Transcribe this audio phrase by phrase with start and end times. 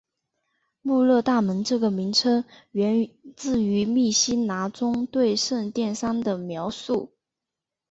[0.83, 7.11] 户勒大门这个名称源自于密西拿中对圣殿山的描述。